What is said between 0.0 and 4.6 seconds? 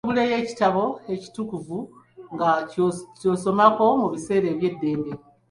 Ojje oguleyo n’ekitabo ekitukuvu nga ky’osomako mu biseera